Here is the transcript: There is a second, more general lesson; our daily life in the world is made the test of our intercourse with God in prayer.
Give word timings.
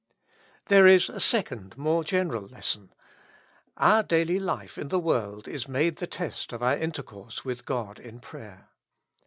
There 0.65 0.87
is 0.87 1.09
a 1.09 1.19
second, 1.19 1.77
more 1.77 2.03
general 2.03 2.47
lesson; 2.47 2.91
our 3.77 4.01
daily 4.01 4.39
life 4.39 4.79
in 4.79 4.87
the 4.87 4.97
world 4.97 5.47
is 5.47 5.67
made 5.67 5.97
the 5.97 6.07
test 6.07 6.51
of 6.53 6.63
our 6.63 6.75
intercourse 6.75 7.45
with 7.45 7.65
God 7.67 7.99
in 7.99 8.19
prayer. 8.19 8.69